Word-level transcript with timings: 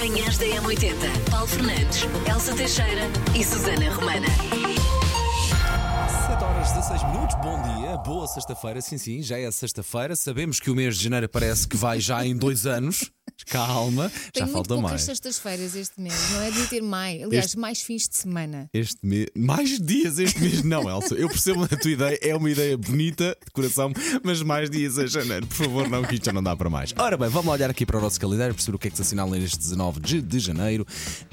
Manhãs 0.00 0.38
da 0.38 0.46
M80. 0.46 1.30
Paulo 1.30 1.46
Fernandes, 1.46 2.06
Elsa 2.26 2.54
Teixeira 2.54 3.02
e 3.38 3.44
Susana 3.44 3.90
Romana. 3.94 4.26
7 6.26 6.42
horas 6.42 6.72
16 6.72 7.02
minutos, 7.12 7.36
bom 7.42 7.60
dia, 7.60 7.98
boa 7.98 8.26
sexta-feira, 8.26 8.80
sim, 8.80 8.96
sim, 8.96 9.22
já 9.22 9.38
é 9.38 9.50
sexta-feira. 9.50 10.16
Sabemos 10.16 10.58
que 10.58 10.70
o 10.70 10.74
mês 10.74 10.96
de 10.96 11.04
janeiro 11.04 11.28
parece 11.28 11.68
que 11.68 11.76
vai 11.76 12.00
já 12.00 12.24
em 12.24 12.34
dois 12.34 12.64
anos. 12.64 13.10
Calma, 13.46 14.10
Tenho 14.10 14.22
já 14.34 14.40
muito 14.44 14.52
falta 14.52 14.68
poucas 14.74 14.90
mais. 14.90 15.02
sextas-feiras 15.02 15.74
este 15.74 16.00
mês, 16.00 16.14
não 16.32 16.42
é 16.42 16.50
de 16.50 16.66
ter 16.66 16.82
mais. 16.82 17.22
Aliás, 17.22 17.46
Este- 17.46 17.58
mais 17.58 17.82
fins 17.82 18.08
de 18.08 18.16
semana. 18.16 18.68
Este 18.72 18.98
mês, 19.02 19.26
mais 19.36 19.80
dias 19.80 20.18
este 20.18 20.40
mês, 20.40 20.62
não, 20.62 20.88
Elsa. 20.88 21.14
Eu 21.14 21.28
percebo 21.28 21.64
a 21.64 21.68
tua 21.68 21.90
ideia, 21.90 22.18
é 22.22 22.34
uma 22.36 22.50
ideia 22.50 22.76
bonita, 22.76 23.36
de 23.44 23.50
coração, 23.52 23.92
mas 24.22 24.42
mais 24.42 24.68
dias 24.70 24.98
em 24.98 25.06
janeiro, 25.06 25.46
por 25.46 25.56
favor, 25.56 25.88
não, 25.88 26.02
que 26.02 26.14
isto 26.14 26.24
já 26.26 26.32
não 26.32 26.42
dá 26.42 26.54
para 26.56 26.70
mais. 26.70 26.94
Ora 26.98 27.16
bem, 27.16 27.28
vamos 27.28 27.52
olhar 27.52 27.70
aqui 27.70 27.84
para 27.86 27.98
o 27.98 28.00
nosso 28.00 28.20
calendário, 28.20 28.54
perceber 28.54 28.76
o 28.76 28.78
que 28.78 28.88
é 28.88 28.90
que 28.90 28.96
se 28.96 29.02
assinala 29.02 29.36
neste 29.36 29.58
19 29.58 30.00
de, 30.00 30.20
de 30.22 30.38
janeiro, 30.38 30.86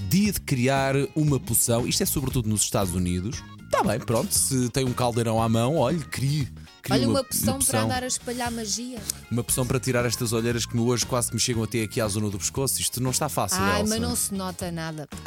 dia 0.09 0.31
de 0.31 0.41
criar 0.41 0.95
uma 1.15 1.39
poção. 1.39 1.87
Isto 1.87 2.03
é 2.03 2.05
sobretudo 2.05 2.47
nos 2.49 2.61
Estados 2.61 2.93
Unidos. 2.93 3.41
Está 3.65 3.83
bem, 3.83 3.99
pronto, 3.99 4.33
se 4.33 4.69
tem 4.69 4.85
um 4.85 4.93
caldeirão 4.93 5.41
à 5.41 5.49
mão, 5.49 5.75
olhe, 5.75 5.99
crie. 6.05 6.47
Olha, 6.89 7.07
uma 7.07 7.23
poção 7.23 7.59
para 7.59 7.81
andar 7.81 8.03
a 8.03 8.07
espalhar 8.07 8.51
magia. 8.51 8.99
Uma 9.29 9.43
poção 9.43 9.65
para 9.65 9.79
tirar 9.79 10.05
estas 10.05 10.31
olheiras 10.33 10.65
que 10.65 10.77
hoje 10.77 11.05
quase 11.05 11.33
me 11.33 11.39
chegam 11.39 11.63
até 11.63 11.81
aqui 11.83 11.99
à 12.01 12.07
zona 12.07 12.29
do 12.29 12.37
pescoço. 12.37 12.79
Isto 12.81 13.01
não 13.01 13.11
está 13.11 13.27
fácil, 13.29 13.57
Ai, 13.59 13.81
Elsa. 13.81 13.89
mas 13.89 14.01
não 14.01 14.15
se 14.15 14.33
nota 14.33 14.71
nada. 14.71 15.07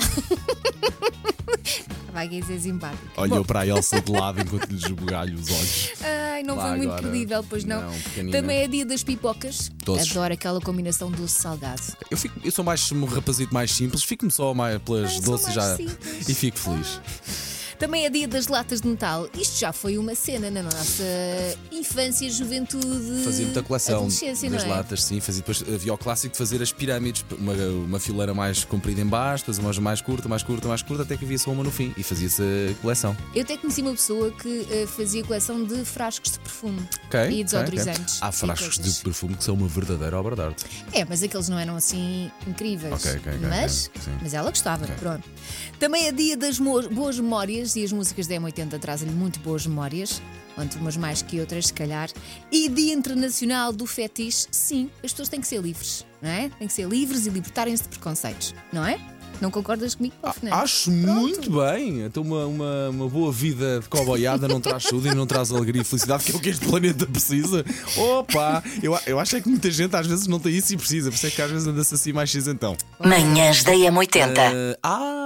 Vai 2.13 2.29
ser 2.43 2.59
simpático. 2.61 3.05
Olhou 3.17 3.45
para 3.45 3.61
a 3.61 3.67
Elsa 3.67 4.01
de 4.01 4.11
lado 4.11 4.41
enquanto 4.43 4.69
lhe 4.71 4.77
esbugalho 4.79 5.39
os 5.39 5.49
olhos. 5.49 5.91
Ai, 6.03 6.43
não 6.43 6.57
Lá 6.57 6.69
foi 6.69 6.77
muito 6.79 6.91
agora. 6.93 7.03
credível, 7.09 7.45
pois 7.49 7.65
não. 7.65 7.83
Não. 7.83 8.31
Também 8.33 8.59
é 8.63 8.67
dia 8.69 8.85
das 8.85 9.05
pipocas. 9.05 9.71
Doces. 9.85 10.11
Adoro 10.11 10.35
aquela 10.35 10.61
combinação 10.61 11.09
doce-salgado. 11.11 11.81
Eu, 12.11 12.17
fico- 12.17 12.41
eu 12.43 12.51
sou 12.51 12.65
mais 12.65 12.91
um 12.91 13.05
rapazito 13.05 13.55
mais 13.55 13.71
simples, 13.71 14.03
fico-me 14.03 14.31
só 14.31 14.53
mais 14.53 14.81
pelas 14.83 15.11
Ah, 15.11 15.15
sou 15.15 15.23
doces 15.23 15.45
mais 15.47 15.55
já 15.55 15.77
simples. 15.77 16.29
e 16.29 16.35
fico 16.35 16.59
feliz. 16.59 17.01
Também 17.81 18.05
é 18.05 18.11
dia 18.11 18.29
das 18.29 18.47
latas 18.47 18.83
de 18.83 18.89
metal. 18.89 19.27
Isto 19.35 19.59
já 19.59 19.73
foi 19.73 19.97
uma 19.97 20.15
cena 20.15 20.51
na 20.51 20.63
nossa 20.63 21.03
infância, 21.73 22.29
juventude. 22.31 23.25
Fazia 23.25 23.47
muita 23.47 23.63
coleção 23.63 24.07
das 24.07 24.43
é? 24.43 24.67
latas, 24.67 25.03
sim. 25.03 25.19
Fazia, 25.19 25.41
depois 25.41 25.65
havia 25.67 25.95
o 25.95 25.97
clássico 25.97 26.33
de 26.33 26.37
fazer 26.37 26.61
as 26.61 26.71
pirâmides, 26.73 27.25
uma, 27.39 27.55
uma 27.55 27.99
fileira 27.99 28.35
mais 28.35 28.65
comprida 28.65 29.01
em 29.01 29.07
baixo, 29.07 29.45
depois 29.45 29.57
uma 29.57 29.73
mais 29.81 30.03
curta, 30.03 30.29
mais 30.29 30.43
curta, 30.43 30.69
mais 30.69 30.83
curta, 30.83 31.05
até 31.05 31.17
que 31.17 31.25
havia 31.25 31.39
só 31.39 31.53
uma 31.53 31.65
no 31.65 31.71
fim 31.71 31.95
e 31.97 32.03
fazia-se 32.03 32.43
a 32.43 32.75
coleção. 32.83 33.17
Eu 33.35 33.45
até 33.45 33.57
conheci 33.57 33.81
uma 33.81 33.93
pessoa 33.93 34.31
que 34.31 34.67
eh, 34.71 34.87
fazia 34.87 35.25
coleção 35.25 35.65
de 35.65 35.83
frascos 35.83 36.33
de 36.33 36.39
perfume 36.39 36.87
Ok, 37.07 37.31
e 37.31 37.43
desodorizantes. 37.43 38.17
ok. 38.17 38.29
Há 38.29 38.29
e 38.29 38.33
frascos 38.33 38.79
de 38.79 39.03
perfume 39.03 39.37
que 39.37 39.45
são 39.45 39.55
uma 39.55 39.67
verdadeira 39.67 40.19
obra 40.21 40.37
de 40.37 40.43
arte. 40.43 40.67
É, 40.93 41.03
mas 41.07 41.23
aqueles 41.23 41.49
não 41.49 41.59
eram 41.59 41.77
assim 41.77 42.31
incríveis. 42.47 42.93
Mas, 43.49 43.91
mas 44.21 44.35
ela 44.35 44.51
gostava, 44.51 44.87
pronto. 44.99 45.27
Também 45.79 46.09
é 46.09 46.13
dia 46.13 46.37
das 46.37 46.59
boas 46.59 47.19
memórias 47.19 47.70
e 47.77 47.85
as 47.85 47.93
músicas 47.93 48.27
da 48.27 48.35
M80 48.37 48.79
trazem-lhe 48.79 49.15
muito 49.15 49.41
boas 49.41 49.67
memórias. 49.67 50.21
Quanto 50.55 50.79
umas 50.79 50.97
mais 50.97 51.23
que 51.23 51.41
outras, 51.41 51.67
se 51.67 51.73
calhar. 51.73 52.11
E 52.51 52.69
Dia 52.69 52.93
Internacional 52.93 53.73
do 53.73 53.87
Fetiche, 53.87 54.47
sim, 54.51 54.91
as 55.03 55.13
pessoas 55.13 55.29
têm 55.29 55.41
que 55.41 55.47
ser 55.47 55.61
livres, 55.61 56.05
não 56.21 56.29
é? 56.29 56.51
Têm 56.59 56.67
que 56.67 56.75
ser 56.75 56.89
livres 56.89 57.27
e 57.27 57.31
libertarem-se 57.31 57.85
de 57.85 57.89
preconceitos, 57.89 58.55
não 58.73 58.85
é? 58.85 58.99
Não 59.41 59.51
concordas 59.51 59.95
comigo, 59.95 60.15
Paulo 60.21 60.39
Fernandes? 60.39 60.63
Acho 60.63 60.91
Pronto. 60.91 61.21
muito 61.21 61.51
bem. 61.51 62.03
Então, 62.03 62.23
uma, 62.23 62.45
uma, 62.45 62.91
uma 62.91 63.09
boa 63.09 63.33
vida 63.33 63.81
de 63.81 63.89
coboiada 63.89 64.47
não 64.47 64.61
traz 64.61 64.83
saúde 64.83 65.09
e 65.09 65.15
não 65.15 65.27
traz 65.27 65.51
alegria 65.51 65.81
e 65.81 65.85
felicidade, 65.85 66.25
que 66.25 66.33
é 66.33 66.35
o 66.35 66.41
que 66.41 66.51
este 66.51 66.67
planeta 66.67 67.07
precisa. 67.07 67.65
Opa! 67.97 68.63
Eu, 68.83 68.99
eu 69.07 69.19
acho 69.19 69.37
é 69.37 69.41
que 69.41 69.49
muita 69.49 69.71
gente 69.71 69.97
às 69.97 70.07
vezes 70.07 70.27
não 70.27 70.39
tem 70.39 70.55
isso 70.55 70.75
e 70.75 70.77
precisa, 70.77 71.11
por 71.11 71.17
isso 71.17 71.27
é 71.27 71.31
que 71.31 71.41
às 71.41 71.51
vezes 71.51 71.67
anda-se 71.67 71.95
assim 71.95 72.13
mais 72.13 72.29
X 72.29 72.49
então. 72.49 72.77
Manhãs 72.99 73.65
da 73.65 73.73
M80. 73.73 74.77
Ah, 74.83 75.20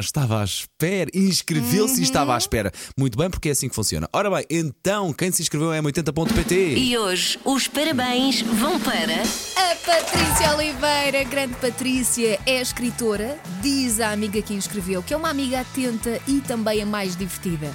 estava 0.00 0.40
à 0.40 0.44
espera. 0.44 1.10
Inscreveu-se 1.14 2.00
e 2.00 2.02
estava 2.02 2.34
à 2.34 2.38
espera. 2.38 2.72
Muito 2.98 3.16
bem, 3.18 3.30
porque 3.30 3.48
é 3.48 3.52
assim 3.52 3.68
que 3.68 3.74
funciona. 3.74 4.08
Ora 4.12 4.30
bem, 4.30 4.44
então, 4.50 5.12
quem 5.12 5.30
se 5.30 5.42
inscreveu 5.42 5.72
é 5.72 5.80
m80.pt. 5.80 6.74
E 6.76 6.96
hoje 6.98 7.38
os 7.44 7.68
parabéns 7.68 8.42
vão 8.42 8.78
para. 8.80 9.22
A 9.22 9.76
Patrícia 9.76 10.54
Oliveira, 10.56 11.24
grande 11.24 11.54
Patrícia, 11.56 12.40
é 12.46 12.60
escritora, 12.60 13.38
diz 13.60 14.00
a 14.00 14.10
amiga 14.10 14.40
que 14.40 14.54
inscreveu 14.54 15.02
que 15.02 15.14
é 15.14 15.16
uma 15.16 15.30
amiga 15.30 15.60
atenta 15.60 16.20
e 16.26 16.40
também 16.40 16.82
a 16.82 16.86
mais 16.86 17.16
divertida. 17.16 17.72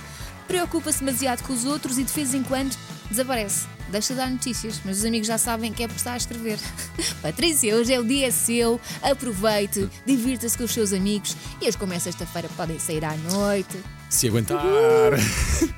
Preocupa-se 0.47 0.99
demasiado 0.99 1.43
com 1.43 1.53
os 1.53 1.65
outros 1.65 1.97
e 1.97 2.03
de 2.03 2.11
vez 2.11 2.33
em 2.33 2.43
quando 2.43 2.75
desaparece. 3.09 3.78
Deixa 3.91 4.13
de 4.13 4.19
dar 4.19 4.29
notícias, 4.29 4.79
mas 4.85 4.99
os 4.99 5.05
amigos 5.05 5.27
já 5.27 5.37
sabem 5.37 5.73
que 5.73 5.83
é 5.83 5.87
por 5.87 5.95
estar 5.95 6.13
a 6.13 6.17
escrever. 6.17 6.59
Patrícia, 7.21 7.75
hoje 7.75 7.93
é 7.93 7.99
o 7.99 8.03
dia 8.03 8.31
seu, 8.31 8.79
aproveite, 9.01 9.89
divirta-se 10.05 10.57
com 10.57 10.63
os 10.63 10.71
seus 10.71 10.93
amigos 10.93 11.35
e 11.61 11.67
hoje, 11.67 11.77
como 11.77 11.93
é 11.93 11.99
sexta-feira, 11.99 12.47
podem 12.55 12.77
sair 12.79 13.03
à 13.03 13.15
noite. 13.15 13.77
Se 14.09 14.27
aguentar. 14.27 14.59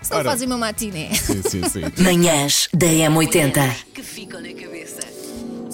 Se 0.02 0.12
não 0.12 0.20
Ora. 0.20 0.30
fazem 0.32 0.48
uma 0.48 0.58
matiné. 0.58 1.14
Sim, 1.14 1.42
sim, 1.44 1.62
sim. 1.68 1.82
Manhãs 2.02 2.70
da 2.74 2.88
M80. 2.88 3.76
Que 3.94 4.02
ficam 4.02 4.42
na 4.42 4.54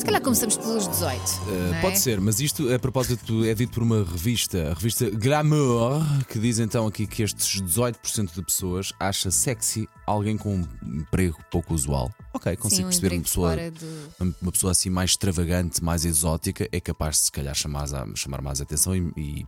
calhar 0.07 0.22
começamos 0.22 0.57
pelos 0.57 0.88
18. 0.88 1.22
Uh, 1.22 1.45
não 1.69 1.75
é? 1.75 1.81
Pode 1.81 2.00
ser, 2.00 2.19
mas 2.22 2.40
isto 2.40 2.73
a 2.73 2.79
propósito 2.79 3.44
é 3.45 3.53
dito 3.53 3.73
por 3.73 3.84
uma 3.84 4.03
revista, 4.03 4.72
a 4.72 4.73
revista 4.73 5.09
Glamour, 5.09 6.01
que 6.28 6.40
diz 6.40 6.59
então 6.59 6.88
aqui 6.88 7.06
que 7.06 7.23
estes 7.23 7.62
18% 7.62 8.34
de 8.34 8.41
pessoas 8.44 8.94
acha 9.00 9.29
sexy 9.31 9.88
alguém 10.06 10.38
com 10.38 10.56
um 10.56 10.67
emprego 11.00 11.38
pouco 11.51 11.73
usual. 11.73 12.12
Ok, 12.34 12.56
consigo 12.57 12.75
Sim, 12.81 12.85
um 12.85 12.90
perceber 12.90 13.16
uma 13.16 13.22
pessoa, 13.23 13.56
do- 13.56 14.34
uma, 14.41 14.51
pessoa 14.51 14.72
assim 14.72 14.90
mais 14.90 15.12
extravagante, 15.12 15.84
mais 15.84 16.06
exótica, 16.06 16.67
é 16.72 16.79
capaz 16.79 17.17
de 17.17 17.22
se 17.25 17.31
calhar 17.31 17.53
chamar, 17.56 17.88
chamar 18.16 18.41
mais 18.41 18.62
atenção 18.62 18.96
e, 18.96 19.12
e- 19.17 19.46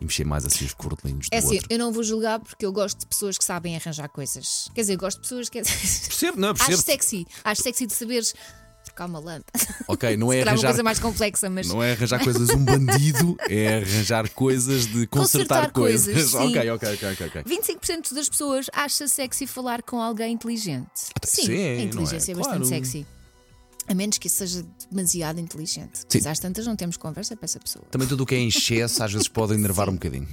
e 0.00 0.04
mexer 0.04 0.24
mais 0.24 0.44
assim 0.44 0.64
os 0.64 0.74
cordelinhos 0.74 1.28
do 1.30 1.34
É 1.34 1.38
assim, 1.38 1.54
outro. 1.54 1.66
eu 1.70 1.78
não 1.78 1.92
vou 1.92 2.02
julgar 2.02 2.40
porque 2.40 2.66
eu 2.66 2.72
gosto 2.72 2.98
de 2.98 3.06
pessoas 3.06 3.38
que 3.38 3.44
sabem 3.44 3.76
arranjar 3.76 4.08
coisas. 4.08 4.68
Quer 4.74 4.80
dizer, 4.80 4.96
gosto 4.96 5.18
de 5.18 5.22
pessoas 5.22 5.48
que. 5.48 5.62
Percebo, 5.62 6.38
não, 6.40 6.50
Acho 6.52 6.66
percebo. 6.66 6.82
sexy. 6.82 7.26
Acho 7.44 7.62
sexy 7.62 7.86
de 7.86 7.92
saberes 7.94 8.34
trocar 8.94 9.06
uma 9.06 9.18
lâmpada. 9.18 9.52
Ok, 9.88 10.16
não 10.16 10.32
é 10.32 10.38
calhar 10.38 10.46
uma 10.46 10.50
arranjar 10.52 10.68
coisa 10.68 10.82
mais 10.82 10.98
complexa, 11.00 11.50
mas. 11.50 11.66
Não 11.66 11.82
é 11.82 11.92
arranjar 11.92 12.22
coisas 12.22 12.48
um 12.50 12.64
bandido, 12.64 13.36
é 13.50 13.78
arranjar 13.78 14.30
coisas 14.30 14.86
de 14.86 15.06
consertar, 15.08 15.66
Consertar 15.66 15.72
coisas, 15.72 16.30
sim. 16.30 16.36
ok, 16.36 16.70
ok, 16.70 16.94
ok, 16.94 17.12
ok, 17.12 17.26
ok. 17.26 17.42
25% 17.42 18.14
das 18.14 18.28
pessoas 18.28 18.70
acha 18.72 19.08
sexy 19.08 19.46
falar 19.46 19.82
com 19.82 20.00
alguém 20.00 20.32
inteligente. 20.32 20.88
Sim, 21.24 21.46
sim, 21.46 21.52
a 21.52 21.56
é? 21.56 21.82
inteligência 21.82 22.32
é, 22.32 22.34
bastante 22.34 22.58
Claro. 22.58 22.64
sexy. 22.66 23.06
A 23.86 23.94
menos 23.94 24.16
que 24.16 24.30
seja 24.30 24.64
demasiado 24.90 25.38
inteligente. 25.38 26.06
Mas 26.14 26.26
às 26.26 26.38
tantas 26.38 26.64
não 26.66 26.74
temos 26.74 26.96
conversa 26.96 27.36
para 27.36 27.44
essa 27.44 27.60
pessoa. 27.60 27.84
Também 27.90 28.08
tudo 28.08 28.22
o 28.22 28.26
que 28.26 28.34
é 28.34 28.38
em 28.38 28.48
excesso 28.48 29.02
às 29.02 29.12
vezes 29.12 29.28
pode 29.28 29.52
enervar 29.54 29.90
um 29.90 29.94
bocadinho. 29.94 30.26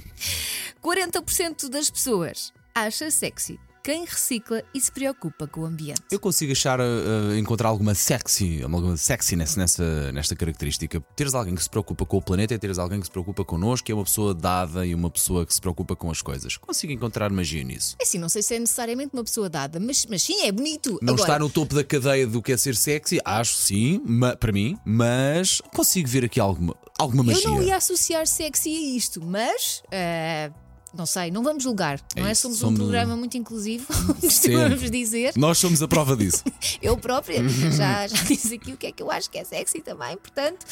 40% 0.82 1.68
das 1.68 1.90
pessoas 1.90 2.50
acha 2.74 3.10
sexy 3.10 3.60
quem 3.82 4.04
recicla 4.04 4.62
e 4.72 4.80
se 4.80 4.92
preocupa 4.92 5.46
com 5.46 5.62
o 5.62 5.64
ambiente. 5.64 6.02
Eu 6.10 6.20
consigo 6.20 6.52
achar, 6.52 6.78
uh, 6.80 6.84
uh, 6.84 7.36
encontrar 7.36 7.68
alguma 7.68 7.94
sexy, 7.94 8.62
alguma 8.62 8.96
sexiness 8.96 9.56
nessa, 9.56 10.12
nesta 10.12 10.36
característica. 10.36 11.00
Teres 11.16 11.34
alguém 11.34 11.54
que 11.54 11.62
se 11.62 11.68
preocupa 11.68 12.06
com 12.06 12.16
o 12.16 12.22
planeta 12.22 12.54
e 12.54 12.58
teres 12.58 12.78
alguém 12.78 13.00
que 13.00 13.06
se 13.06 13.10
preocupa 13.10 13.44
connosco, 13.44 13.84
que 13.86 13.92
é 13.92 13.94
uma 13.94 14.04
pessoa 14.04 14.34
dada 14.34 14.86
e 14.86 14.94
uma 14.94 15.10
pessoa 15.10 15.44
que 15.44 15.52
se 15.52 15.60
preocupa 15.60 15.96
com 15.96 16.10
as 16.10 16.22
coisas. 16.22 16.56
Consigo 16.56 16.92
encontrar 16.92 17.30
magia 17.30 17.64
nisso. 17.64 17.96
É 17.98 18.04
assim, 18.04 18.18
não 18.18 18.28
sei 18.28 18.42
se 18.42 18.54
é 18.54 18.58
necessariamente 18.58 19.10
uma 19.12 19.24
pessoa 19.24 19.50
dada, 19.50 19.80
mas, 19.80 20.06
mas 20.06 20.22
sim, 20.22 20.42
é 20.42 20.52
bonito. 20.52 20.98
Não 21.02 21.14
Agora, 21.14 21.30
está 21.30 21.38
no 21.38 21.50
topo 21.50 21.74
da 21.74 21.82
cadeia 21.82 22.26
do 22.26 22.40
que 22.40 22.52
é 22.52 22.56
ser 22.56 22.76
sexy, 22.76 23.20
acho 23.24 23.54
sim, 23.54 24.00
para 24.38 24.52
mim, 24.52 24.78
mas 24.84 25.60
consigo 25.74 26.08
ver 26.08 26.24
aqui 26.24 26.38
alguma, 26.38 26.76
alguma 26.98 27.24
magia. 27.24 27.46
Eu 27.46 27.50
não 27.50 27.62
ia 27.62 27.76
associar 27.76 28.26
sexy 28.26 28.68
a 28.70 28.96
isto, 28.96 29.20
mas. 29.24 29.82
eh, 29.90 30.52
não 30.94 31.06
sei, 31.06 31.30
não 31.30 31.42
vamos 31.42 31.62
julgar, 31.62 32.00
não 32.16 32.26
é? 32.26 32.34
Somos, 32.34 32.58
somos- 32.58 32.74
um 32.78 32.82
programa 32.82 33.16
muito 33.16 33.36
inclusivo, 33.36 33.86
vamos 33.90 34.90
dizer. 34.90 35.32
Nós 35.36 35.58
somos 35.58 35.82
a 35.82 35.88
prova 35.88 36.16
disso. 36.16 36.42
Eu 36.82 36.96
própria 36.96 37.42
já, 37.48 38.06
já 38.08 38.22
disse 38.24 38.54
aqui 38.54 38.72
o 38.72 38.76
que 38.76 38.86
é 38.88 38.92
que 38.92 39.02
eu 39.02 39.10
acho 39.10 39.30
que 39.30 39.38
é 39.38 39.44
sexy 39.44 39.80
também, 39.80 40.16
portanto, 40.16 40.66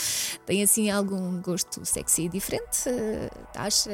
tem 0.47 0.63
assim 0.63 0.91
algum 0.91 1.41
gosto 1.41 1.85
sexy 1.85 2.29
diferente? 2.29 2.89
Eh, 2.89 3.31
Acha, 3.55 3.91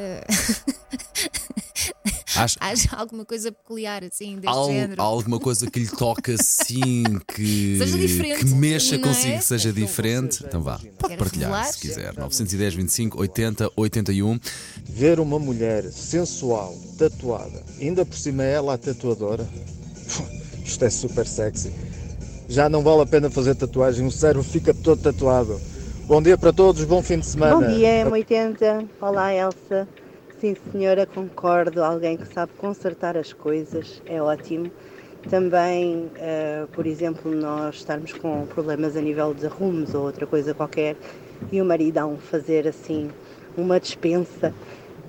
Acho, 2.39 2.57
acha 2.61 2.97
alguma 2.97 3.25
coisa 3.25 3.51
peculiar 3.53 4.05
assim 4.05 4.37
deste 4.37 4.49
Al- 4.49 4.67
género? 4.67 5.03
alguma 5.03 5.39
coisa 5.39 5.69
que 5.71 5.79
lhe 5.81 5.89
toca 5.89 6.35
assim, 6.35 7.19
que, 7.29 7.77
Seja 7.79 7.99
diferente, 7.99 8.45
que 8.45 8.55
mexa 8.55 8.97
é? 8.97 8.99
consigo 8.99 9.39
que 9.39 9.45
seja 9.45 9.73
diferente, 9.73 10.45
então 10.47 10.63
vá, 10.63 10.79
pode 10.99 11.17
partilhar 11.17 11.51
revelar? 11.51 11.73
se 11.73 11.79
quiser. 11.79 12.15
910, 12.17 12.75
25, 12.75 13.21
80, 13.21 13.71
81. 13.77 14.39
Ver 14.89 15.21
uma 15.21 15.39
mulher 15.39 15.85
sensual, 15.91 16.75
tatuada, 16.99 17.63
ainda 17.81 18.05
por 18.05 18.17
cima 18.17 18.45
é 18.45 18.53
ela 18.53 18.75
a 18.75 18.79
tatuadora, 18.79 19.47
isto 20.65 20.85
é 20.85 20.91
super 20.91 21.27
sexy. 21.27 21.73
Já 22.49 22.69
não 22.69 22.83
vale 22.83 23.03
a 23.03 23.07
pena 23.07 23.29
fazer 23.31 23.55
tatuagem, 23.57 24.07
o 24.07 24.11
cérebro 24.11 24.45
fica 24.45 24.73
todo 24.73 25.01
tatuado. 25.03 25.61
Bom 26.07 26.23
dia 26.23 26.39
para 26.39 26.53
todos, 26.53 26.85
bom 26.85 27.03
fim 27.03 27.19
de 27.19 27.27
semana. 27.27 27.57
Bom 27.57 27.67
dia, 27.67 28.05
M80. 28.07 28.89
Olá, 29.01 29.35
Elsa. 29.35 29.89
Sim, 30.39 30.55
senhora, 30.71 31.07
concordo. 31.07 31.83
Alguém 31.83 32.19
que 32.19 32.27
sabe 32.27 32.53
consertar 32.59 33.17
as 33.17 33.33
coisas 33.33 34.03
é 34.05 34.21
ótimo. 34.21 34.71
Também, 35.31 36.11
eh, 36.17 36.67
por 36.73 36.87
exemplo, 36.87 37.31
nós 37.31 37.77
estarmos 37.77 38.13
com 38.13 38.47
problemas 38.47 38.97
a 38.97 39.01
nível 39.01 39.33
de 39.33 39.47
rumos 39.47 39.95
ou 39.95 40.05
outra 40.05 40.27
coisa 40.27 40.53
qualquer 40.53 40.95
e 41.51 41.61
o 41.61 41.65
maridão 41.65 42.19
fazer 42.19 42.69
assim 42.69 43.11
uma 43.57 43.81
dispensa, 43.81 44.53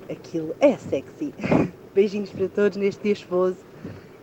aquilo 0.10 0.56
é 0.62 0.78
sexy. 0.78 1.34
Beijinhos 1.94 2.30
para 2.30 2.48
todos 2.48 2.78
neste 2.78 3.04
dia 3.04 3.16
chuvoso 3.16 3.58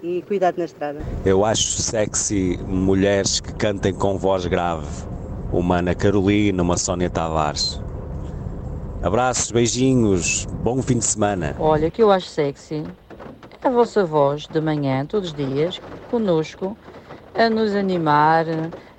e 0.03 0.23
cuidado 0.27 0.57
na 0.57 0.65
estrada. 0.65 1.01
Eu 1.27 1.45
acho 1.45 1.83
sexy 1.83 2.59
mulheres 2.67 3.41
que 3.41 3.53
cantem 3.53 3.93
com 3.93 4.17
voz 4.17 4.47
grave. 4.47 4.87
Uma 5.53 5.79
Ana 5.79 5.95
Carolina, 5.95 6.63
uma 6.63 6.79
Sónia 6.79 7.11
Tavares. 7.11 7.79
Abraços, 9.05 9.51
beijinhos, 9.51 10.47
bom 10.63 10.81
fim 10.83 10.99
de 10.99 11.05
semana. 11.05 11.55
Olha, 11.59 11.89
o 11.89 11.93
que 11.93 12.03
eu 12.03 12.11
acho 12.11 12.27
sexy 12.27 12.91
é 13.63 13.69
a 13.69 13.71
vossa 13.71 14.03
voz 14.03 14.49
de 14.49 14.59
manhã, 14.63 15.05
todos 15.05 15.29
os 15.29 15.35
dias, 15.35 15.79
conosco, 16.07 16.75
a 17.35 17.51
nos 17.51 17.75
animar, 17.75 18.47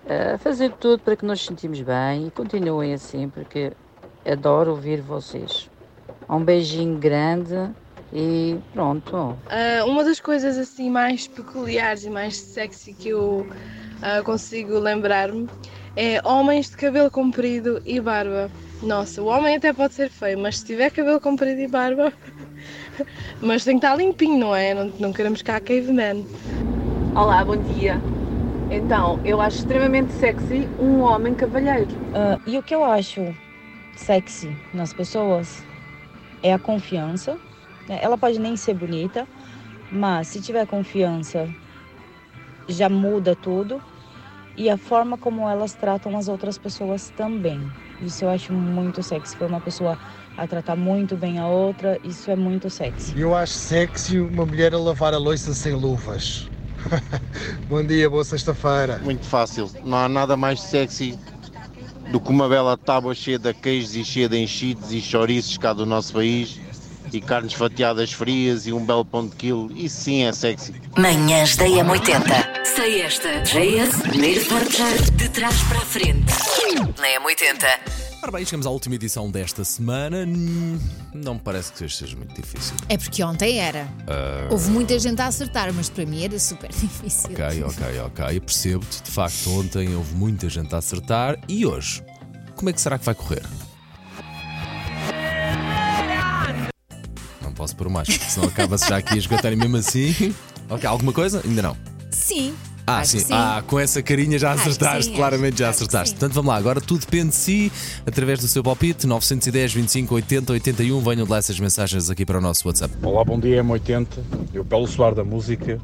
a 0.08 0.38
fazer 0.38 0.72
tudo 0.80 1.02
para 1.02 1.18
que 1.18 1.26
nos 1.26 1.42
sentimos 1.42 1.82
bem 1.82 2.28
e 2.28 2.32
continuem 2.32 2.94
assim, 2.94 3.28
porque 3.32 3.72
adoro 4.24 4.74
ouvir 4.74 5.02
vocês. 5.02 5.68
Um 6.30 6.46
beijinho 6.46 7.00
grande 7.00 7.56
e 8.14 8.60
pronto. 8.72 9.18
Ah, 9.50 9.86
uma 9.86 10.04
das 10.04 10.20
coisas 10.20 10.56
assim 10.56 10.88
mais 10.88 11.28
peculiares 11.28 12.04
e 12.04 12.12
mais 12.12 12.38
sexy 12.38 12.94
que 12.94 13.10
eu 13.10 13.44
ah, 14.04 14.22
consigo 14.22 14.78
lembrar-me 14.78 15.50
é 15.96 16.22
homens 16.28 16.70
de 16.70 16.78
cabelo 16.78 17.10
comprido 17.10 17.82
e 17.84 18.00
barba. 18.00 18.52
Nossa, 18.86 19.20
o 19.20 19.26
homem 19.26 19.56
até 19.56 19.74
pode 19.74 19.96
ser 19.96 20.10
feio, 20.10 20.38
mas 20.38 20.60
se 20.60 20.66
tiver 20.66 20.92
cabelo 20.92 21.20
comprido 21.20 21.60
e 21.60 21.68
barba, 21.68 22.14
mas 23.42 23.64
tem 23.64 23.80
que 23.80 23.86
estar 23.86 23.96
limpinho, 23.98 24.38
não 24.38 24.56
é? 24.56 24.76
Não, 24.76 24.86
não 25.00 25.12
queremos 25.12 25.42
cá 25.42 25.60
caveman. 25.60 26.24
Olá, 27.16 27.44
bom 27.44 27.58
dia. 27.58 28.00
Então, 28.70 29.20
eu 29.26 29.42
acho 29.42 29.58
extremamente 29.58 30.14
sexy 30.14 30.70
um 30.80 31.02
homem 31.02 31.34
cavalheiro. 31.34 31.90
Ah, 32.14 32.40
e 32.46 32.60
o 32.60 32.64
que 32.64 32.76
eu 32.76 32.84
acho 32.86 33.36
sexy 33.96 34.56
nas 34.72 34.94
pessoas 34.94 35.64
é 36.44 36.54
a 36.54 36.60
confiança. 36.60 37.40
né? 37.90 37.98
Ela 38.04 38.20
pode 38.20 38.38
nem 38.38 38.56
ser 38.56 38.76
bonita, 38.76 39.28
mas 39.92 40.28
se 40.28 40.40
tiver 40.40 40.68
confiança, 40.68 41.50
já 42.68 42.88
muda 42.88 43.36
tudo. 43.36 43.82
E 44.56 44.70
a 44.70 44.78
forma 44.78 45.18
como 45.18 45.50
elas 45.50 45.74
tratam 45.74 46.16
as 46.16 46.28
outras 46.28 46.58
pessoas 46.58 47.10
também. 47.10 47.60
Isso 48.02 48.26
eu 48.26 48.30
acho 48.30 48.54
muito 48.54 49.02
sexy. 49.02 49.32
Se 49.32 49.38
for 49.38 49.48
uma 49.48 49.62
pessoa 49.62 49.98
a 50.38 50.46
tratar 50.48 50.76
muito 50.76 51.16
bem 51.16 51.40
a 51.40 51.48
outra, 51.48 52.00
isso 52.04 52.30
é 52.30 52.36
muito 52.36 52.70
sexy. 52.70 53.20
Eu 53.20 53.36
acho 53.36 53.54
sexy 53.54 54.20
uma 54.20 54.46
mulher 54.46 54.74
a 54.74 54.78
lavar 54.78 55.14
a 55.14 55.18
louça 55.18 55.54
sem 55.54 55.74
luvas. 55.74 56.50
Bom 57.68 57.84
dia, 57.84 58.10
boa 58.10 58.24
sexta-feira. 58.24 59.00
Muito 59.04 59.26
fácil. 59.26 59.70
Não 59.84 59.98
há 59.98 60.10
nada 60.10 60.38
mais 60.38 60.62
sexy 60.62 61.18
do 62.12 62.20
que 62.20 62.30
uma 62.30 62.48
bela 62.48 62.78
tábua 62.78 63.16
cheia 63.16 63.40
de 63.40 63.54
queijos 63.54 63.96
e 63.96 64.04
cheia 64.04 64.30
de 64.30 64.38
enchidos 64.38 64.92
e 64.92 65.02
chouriços 65.02 65.58
cá 65.58 65.74
do 65.74 65.86
nosso 65.86 66.14
país 66.14 66.60
e 67.12 67.22
carnes 67.22 67.54
fatiadas 67.54 68.12
frias 68.12 68.68
e 68.68 68.74
um 68.74 68.86
belo 68.86 69.06
pão 69.06 69.28
de 69.28 69.36
quilo. 69.36 69.72
Isso 69.76 70.02
sim 70.02 70.24
é 70.24 70.32
sexy. 70.32 70.74
Manhãs 70.98 71.56
da 71.56 71.66
M80. 71.66 72.66
Sei 72.66 73.02
esta. 73.02 73.42
JS, 73.42 74.02
primeiro 74.02 74.46
portar 74.46 74.94
de 75.14 75.30
trás 75.30 75.62
para 75.64 75.78
a 75.78 75.82
frente. 75.82 76.34
Na 76.76 77.08
M80. 77.22 77.66
Ora 78.24 78.32
bem, 78.32 78.44
chegamos 78.46 78.66
à 78.66 78.70
última 78.70 78.96
edição 78.96 79.30
desta 79.30 79.64
semana. 79.64 80.26
Hum, 80.28 80.80
Não 81.14 81.36
me 81.36 81.40
parece 81.40 81.72
que 81.72 81.88
seja 81.88 82.16
muito 82.18 82.34
difícil. 82.36 82.76
É 82.90 82.98
porque 82.98 83.24
ontem 83.24 83.60
era. 83.60 83.88
Ah, 84.08 84.48
Houve 84.52 84.70
muita 84.72 84.98
gente 84.98 85.22
a 85.22 85.28
acertar, 85.28 85.72
mas 85.74 85.90
para 85.90 86.06
mim 86.06 86.24
era 86.24 86.40
super 86.40 86.70
difícil. 86.74 87.30
Ok, 87.32 87.64
ok, 87.64 88.00
ok. 88.02 88.38
Eu 88.38 88.42
percebo-te. 88.42 89.04
De 89.04 89.12
facto, 89.12 89.50
ontem 89.52 89.96
houve 89.96 90.14
muita 90.16 90.50
gente 90.50 90.74
a 90.74 90.80
acertar. 90.80 91.38
E 91.48 91.66
hoje? 91.66 92.04
Como 92.56 92.70
é 92.70 92.74
que 92.74 92.82
será 92.82 92.98
que 92.98 93.06
vai 93.06 93.14
correr? 93.16 93.44
Não 97.42 97.54
posso 97.54 97.76
pôr 97.76 97.90
mais, 97.90 98.08
porque 98.08 98.26
senão 98.30 98.48
acaba-se 98.48 98.88
já 98.90 98.98
aqui 98.98 99.14
a 99.14 99.18
esgotar 99.18 99.52
e 99.54 99.56
mesmo 99.56 99.78
assim. 99.78 100.34
Ok, 100.70 100.88
alguma 100.88 101.14
coisa? 101.14 101.42
Ainda 101.46 101.62
não. 101.62 101.78
Sim. 102.12 102.56
Ah, 102.88 103.00
acho 103.00 103.14
sim. 103.14 103.20
sim. 103.20 103.34
Ah, 103.34 103.64
com 103.66 103.80
essa 103.80 104.02
carinha 104.04 104.38
já 104.38 104.52
acertaste, 104.52 105.12
sim, 105.12 105.16
claramente 105.16 105.58
já 105.60 105.70
acertaste. 105.70 106.14
Portanto, 106.16 106.34
vamos 106.34 106.50
lá, 106.50 106.58
agora 106.58 106.80
tudo 106.80 107.00
depende 107.00 107.30
de 107.30 107.36
si, 107.36 107.72
através 108.06 108.40
do 108.40 108.48
seu 108.48 108.64
palpite, 108.64 109.08
910 109.08 109.74
25 109.74 110.16
80 110.16 110.54
81. 110.54 111.00
Venham 111.02 111.26
de 111.26 111.32
lá 111.32 111.38
essas 111.38 111.60
mensagens 111.60 112.10
aqui 112.10 112.26
para 112.26 112.38
o 112.38 112.42
nosso 112.42 112.68
WhatsApp. 112.68 112.94
Olá, 113.02 113.24
bom 113.24 113.40
dia, 113.40 113.64
M80. 113.64 114.08
Eu, 114.54 114.64
pelo 114.64 114.86
soar 114.88 115.16
da 115.16 115.24
música, 115.24 115.82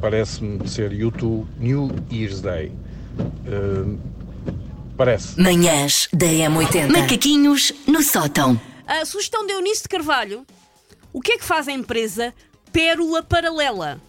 parece-me 0.00 0.68
ser 0.68 0.92
YouTube 0.92 1.46
New 1.58 1.90
Year's 2.12 2.40
Day. 2.40 2.72
Hum, 3.18 3.98
parece. 4.96 5.40
Manhãs 5.40 6.08
da 6.12 6.26
M80. 6.26 6.92
Macaquinhos 6.92 7.72
no 7.86 8.02
sótão. 8.02 8.60
A 8.86 9.04
sugestão 9.04 9.44
de 9.46 9.52
Eunice 9.52 9.82
de 9.82 9.88
Carvalho. 9.88 10.46
O 11.12 11.20
que 11.20 11.32
é 11.32 11.38
que 11.38 11.44
faz 11.44 11.66
a 11.66 11.72
empresa 11.72 12.32
Pérola 12.72 13.22
Paralela? 13.22 14.00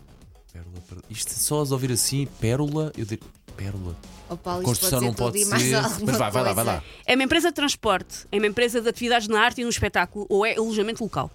Isto 1.16 1.32
só 1.34 1.56
a 1.56 1.60
ouvir 1.60 1.92
assim, 1.94 2.28
pérola, 2.40 2.92
eu 2.98 3.06
digo 3.06 3.26
pérola. 3.56 3.96
Oh, 4.30 4.36
Paulo, 4.36 4.64
Construção 4.64 5.00
pode 5.00 5.06
não 5.06 5.14
pode 5.14 5.46
ser. 5.46 5.82
Mas 6.04 6.18
vai, 6.18 6.32
vai 6.32 6.44
lá, 6.44 6.54
vai 6.54 6.66
lá. 6.66 6.84
É 7.06 7.16
uma 7.16 7.24
empresa 7.24 7.50
de 7.50 7.56
transporte, 7.56 8.28
é 8.32 8.38
uma 8.38 8.48
empresa 8.48 8.82
de 8.82 8.90
atividades 8.90 9.28
na 9.28 9.40
arte 9.40 9.62
e 9.62 9.64
no 9.64 9.70
espetáculo 9.70 10.26
ou 10.30 10.46
é 10.46 10.56
alojamento 10.56 11.04
local? 11.04 11.32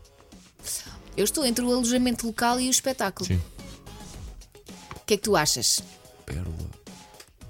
Eu 1.16 1.24
estou 1.24 1.46
entre 1.46 1.64
o 1.64 1.72
alojamento 1.72 2.26
local 2.26 2.60
e 2.60 2.68
o 2.68 2.70
espetáculo. 2.70 3.26
Sim. 3.26 3.40
O 4.96 5.04
que 5.06 5.14
é 5.14 5.16
que 5.16 5.22
tu 5.22 5.34
achas? 5.34 5.82
Pérola. 6.26 6.79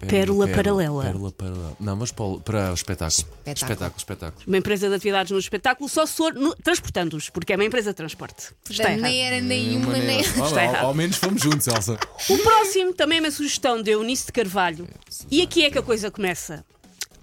Pérola 0.09 0.49
paralela. 0.49 1.03
Pérola 1.03 1.33
paralela. 1.33 1.77
Não, 1.79 1.97
mas 1.97 2.11
para 2.11 2.25
o, 2.25 2.41
para 2.41 2.71
o 2.71 2.75
espetáculo. 2.75 3.27
Espetáculo, 3.47 3.95
espetáculo. 3.97 4.43
Uma 4.47 4.57
empresa 4.59 4.89
de 4.89 4.95
atividades 4.95 5.31
no 5.33 5.39
espetáculo 5.39 5.89
só 5.89 6.07
se 6.07 6.17
for 6.17 6.33
no- 6.35 6.55
transportando-os, 6.57 7.29
porque 7.31 7.53
é 7.53 7.57
uma 7.57 7.65
empresa 7.65 7.91
de 7.91 7.97
transporte. 7.97 8.53
Está 8.69 8.85
errado. 8.91 9.01
nem 9.03 9.21
era 9.27 9.41
nenhuma, 9.41 9.93
nem. 9.99 10.19
Olha, 10.19 10.21
Está 10.27 10.43
ao, 10.45 10.59
errado. 10.59 10.85
ao 10.85 10.95
menos 10.95 11.17
fomos 11.17 11.43
juntos, 11.43 11.67
Elsa. 11.67 11.99
O 12.29 12.39
próximo 12.39 12.95
também 12.95 13.19
é 13.19 13.21
uma 13.21 13.31
sugestão 13.31 13.83
de 13.83 13.91
Eunice 13.91 14.27
de 14.27 14.33
Carvalho. 14.33 14.89
E 15.31 15.43
aqui 15.43 15.65
é 15.65 15.71
que 15.71 15.79
a 15.79 15.83
coisa 15.83 16.11
começa. 16.11 16.65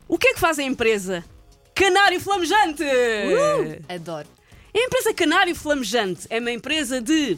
O 0.08 0.18
que 0.18 0.28
é 0.30 0.34
que 0.34 0.40
faz 0.40 0.60
a 0.60 0.64
empresa 0.64 1.24
Canário 1.74 2.20
Flamejante? 2.22 2.84
Adoro. 3.90 4.28
A 4.76 4.80
empresa 4.80 5.14
Canário 5.14 5.56
Flamejante 5.56 6.28
é 6.30 6.40
uma 6.40 6.52
empresa 6.52 7.02
de 7.02 7.38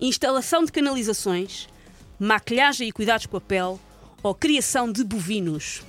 instalação 0.00 0.64
de 0.64 0.72
canalizações, 0.72 1.68
maquilhagem 2.18 2.88
e 2.88 2.92
cuidados 2.92 3.26
com 3.26 3.36
a 3.36 3.40
pele 3.40 3.78
ou 4.22 4.34
criação 4.34 4.90
de 4.90 5.02
bovinos. 5.04 5.82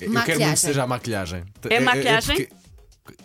Eu 0.00 0.10
quero 0.24 0.40
muito 0.40 0.52
que 0.54 0.58
seja 0.58 0.82
a 0.82 0.86
maquilhagem. 0.86 1.44
É 1.70 1.80
maquilhagem? 1.80 2.36
porque- 2.36 2.62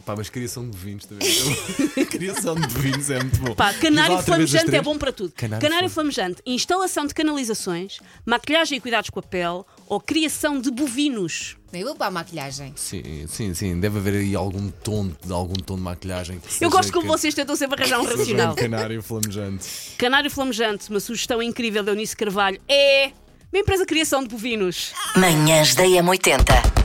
Pá, 0.06 0.16
mas 0.16 0.30
criação 0.30 0.68
de 0.70 0.78
vinhos 0.78 1.06
também. 1.06 1.28
criação 2.08 2.56
de 2.56 2.68
vinhos 2.80 3.10
é 3.12 3.20
muito 3.20 3.40
bom. 3.40 3.54
Pá, 3.56 3.74
canário 3.74 4.18
flamejante 4.24 4.76
é 4.76 4.82
bom 4.82 4.98
para 4.98 5.12
tudo. 5.12 5.34
Canário 5.34 5.62
Canário, 5.68 5.90
flamejante, 5.90 6.42
instalação 6.46 7.06
de 7.06 7.14
canalizações, 7.14 8.00
maquilhagem 8.26 8.78
e 8.78 8.82
cuidados 8.82 9.10
com 9.10 9.20
a 9.20 9.24
pele 9.24 9.64
ou 9.88 10.00
criação 10.00 10.60
de 10.62 10.72
bovinos. 10.72 11.57
Eu 11.74 11.86
vou 11.86 11.96
para 11.96 12.08
a 12.08 12.12
maquilhagem. 12.12 12.72
Sim, 12.76 13.26
sim, 13.28 13.54
sim. 13.54 13.80
Deve 13.80 14.00
haver 14.00 14.14
aí 14.16 14.36
algum 14.36 14.70
tom, 14.70 15.12
de 15.24 15.34
algum 15.34 15.54
tom 15.54 15.76
de 15.76 15.82
maquilhagem. 15.82 16.40
que 16.40 16.64
Eu 16.64 16.70
gosto 16.70 16.94
como 16.94 17.08
vocês 17.08 17.34
tentam 17.34 17.56
sempre 17.56 17.82
arranjar 17.82 18.00
um 18.00 18.06
racional. 18.06 18.54
um 18.54 18.56
canário 18.56 19.04
flamejante. 19.04 19.68
Canário 19.98 20.32
Flamejante, 20.32 20.90
uma 20.90 21.00
sugestão 21.00 21.44
incrível 21.44 21.84
da 21.84 21.92
Eunice 21.92 22.16
Carvalho, 22.16 22.60
é 22.70 23.12
uma 23.52 23.60
empresa 23.60 23.84
de 23.84 23.88
criação 23.88 24.24
de 24.24 24.30
bovinos. 24.30 24.94
Manhãs 25.16 25.76
da 25.76 25.84
M80. 25.84 26.78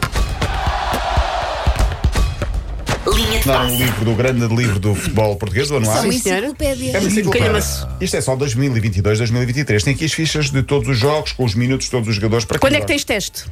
Linha 3.14 3.40
de 3.40 3.46
Dar 3.46 3.66
um 3.66 3.76
livro 3.76 4.04
do 4.04 4.14
grande 4.14 4.46
livro 4.54 4.78
do 4.78 4.94
futebol 4.94 5.36
português, 5.36 5.68
do 5.68 5.76
anuário. 5.76 6.04
uma 6.04 6.14
enciclopédia. 6.14 6.96
É 6.96 7.00
uma 7.00 7.08
enciclopédia. 7.08 7.58
Isto 8.00 8.16
é 8.16 8.20
só 8.20 8.36
2022, 8.36 9.18
2023. 9.18 9.82
Tem 9.82 9.94
aqui 9.94 10.04
as 10.04 10.12
fichas 10.12 10.50
de 10.50 10.62
todos 10.62 10.88
os 10.88 10.98
jogos, 10.98 11.32
com 11.32 11.44
os 11.44 11.54
minutos 11.54 11.86
de 11.86 11.90
todos 11.90 12.08
os 12.08 12.14
jogadores. 12.14 12.44
Para 12.44 12.58
Quando 12.58 12.74
é 12.74 12.80
que 12.80 12.86
tens 12.86 13.04
teste? 13.04 13.44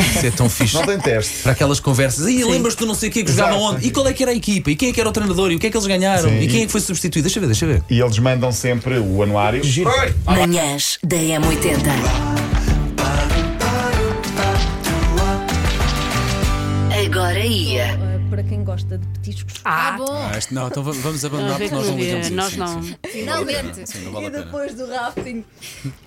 Isso 0.00 0.26
é 0.26 0.30
tão 0.30 0.48
fixe. 0.48 0.74
Não 0.74 0.84
tem 0.86 0.98
teste. 0.98 1.42
Para 1.42 1.52
aquelas 1.52 1.80
conversas. 1.80 2.26
Aí 2.26 2.44
lembras-te 2.44 2.78
do 2.78 2.86
não 2.86 2.94
sei 2.94 3.08
o 3.08 3.12
que 3.12 3.24
que 3.24 3.30
jogava 3.32 3.56
Exato. 3.56 3.64
onde? 3.74 3.86
E 3.86 3.90
qual 3.90 4.06
é 4.06 4.12
que 4.12 4.22
era 4.22 4.32
a 4.32 4.34
equipa? 4.34 4.70
E 4.70 4.76
quem 4.76 4.90
é 4.90 4.92
que 4.92 5.00
era 5.00 5.08
o 5.08 5.12
treinador? 5.12 5.50
E 5.50 5.56
o 5.56 5.58
que 5.58 5.66
é 5.66 5.70
que 5.70 5.76
eles 5.76 5.86
ganharam? 5.86 6.28
Sim. 6.28 6.40
E 6.40 6.46
quem 6.48 6.62
é 6.62 6.66
que 6.66 6.72
foi 6.72 6.80
substituído? 6.80 7.24
Deixa 7.26 7.40
ver, 7.40 7.46
deixa 7.46 7.66
ver. 7.66 7.82
E 7.90 8.00
eles 8.00 8.18
mandam 8.18 8.52
sempre 8.52 8.98
o 8.98 9.22
anuário. 9.22 9.62
Oi! 9.62 10.14
Manhãs 10.24 10.98
da 11.02 11.16
M80. 11.16 12.58
Agora 17.06 17.38
ia. 17.38 18.07
Para 18.38 18.46
quem 18.48 18.62
gosta 18.62 18.96
de 18.98 19.04
petiscos. 19.08 19.54
Ah, 19.64 19.96
bom. 19.98 20.06
Ah, 20.32 20.38
este- 20.38 20.54
não, 20.54 20.68
então 20.68 20.80
vamos- 20.80 21.02
vamos 21.02 21.24
abandonar 21.24 21.58
porque 21.58 21.74
nós 21.74 21.86
não 21.86 21.90
como 21.92 21.98
é, 21.98 22.04
ligamos 22.06 22.26
isso. 22.28 22.36
nós 22.36 22.52
sim, 22.52 22.58
não. 22.58 22.82
sim. 22.84 22.96
Finalmente. 23.08 23.90
Sim, 23.90 23.98
não 24.04 24.12
vale 24.12 24.24
E 24.24 24.28
a 24.28 24.30
pena. 24.30 24.44
depois 24.44 24.74
do 24.74 24.86
rafting, 24.86 25.44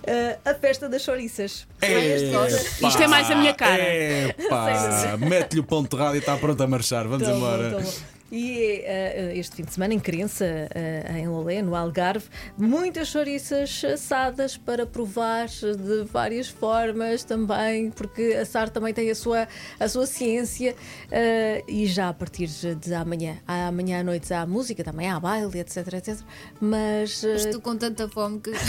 eh, 0.08 0.38
a 0.46 0.54
festa 0.54 0.88
das 0.88 1.02
chouriças. 1.02 1.68
Epá, 1.82 2.88
Isto 2.88 3.04
é 3.04 3.08
mais 3.08 3.30
a 3.30 3.36
minha 3.36 3.54
cara. 3.54 3.84
Epá, 3.84 5.18
mete-lhe 5.20 5.60
o 5.60 5.64
pão 5.66 5.84
de 5.84 5.90
torrado 5.90 6.16
e 6.16 6.20
está 6.20 6.38
pronto 6.38 6.64
a 6.64 6.68
marchar. 6.68 7.06
Vamos 7.06 7.28
bom, 7.28 7.36
embora. 7.36 7.70
bom. 7.72 7.92
E 8.32 8.82
eh, 8.86 9.34
este 9.36 9.58
fim 9.58 9.64
de 9.64 9.74
semana, 9.74 9.94
em 9.94 10.00
Crença, 10.00 10.46
eh, 10.46 11.20
em 11.20 11.28
Lolé, 11.28 11.62
no 11.62 11.76
Algarve, 11.76 12.26
muitas 12.58 13.10
chouriças 13.10 13.84
assadas 13.84 14.56
para 14.56 14.86
provar 14.86 15.48
de 15.48 16.04
várias 16.12 16.48
formas 16.48 17.24
também, 17.24 17.92
porque 17.92 18.38
assar 18.42 18.70
também 18.70 18.94
tem 18.94 19.10
a 19.10 19.16
sua, 19.16 19.48
a 19.80 19.88
sua 19.88 20.06
ciência. 20.06 20.76
eh, 21.12 21.64
e 21.68 21.86
já 21.86 22.10
a 22.10 22.14
partir 22.14 22.48
de 22.48 22.94
amanhã, 22.94 23.38
amanhã 23.46 24.00
à 24.00 24.04
noite 24.04 24.34
há 24.34 24.46
música, 24.46 24.84
também 24.84 25.10
há 25.10 25.20
baile, 25.20 25.60
etc, 25.60 25.94
etc. 25.94 26.20
Mas. 26.60 27.24
Estou 27.24 27.60
com 27.60 27.76
tanta 27.76 28.08
fome 28.08 28.40
que. 28.40 28.52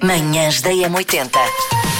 Manhãs 0.02 0.62
da 0.62 0.70
M80. 0.70 1.99